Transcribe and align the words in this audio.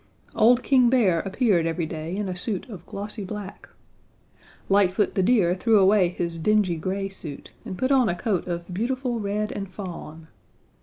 Old 0.35 0.63
King 0.63 0.89
Bear 0.89 1.19
appeared 1.19 1.67
every 1.67 1.85
day 1.85 2.17
in 2.17 2.27
a 2.27 2.35
suit 2.35 2.67
of 2.69 2.87
glossy 2.87 3.23
black. 3.23 3.69
Lightfoot 4.67 5.13
the 5.13 5.21
Deer, 5.21 5.53
threw 5.53 5.77
away 5.77 6.07
his 6.07 6.39
dingy 6.39 6.75
gray 6.75 7.07
suit, 7.07 7.51
and 7.65 7.77
put 7.77 7.91
on 7.91 8.09
a 8.09 8.15
coat 8.15 8.47
of 8.47 8.73
beautiful 8.73 9.19
red 9.19 9.51
and 9.51 9.69
fawn. 9.69 10.27